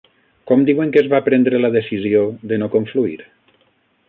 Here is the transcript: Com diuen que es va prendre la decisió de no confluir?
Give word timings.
Com 0.51 0.63
diuen 0.69 0.93
que 0.95 1.01
es 1.03 1.11
va 1.11 1.21
prendre 1.29 1.61
la 1.61 1.71
decisió 1.77 2.27
de 2.53 2.61
no 2.63 2.75
confluir? 2.79 3.23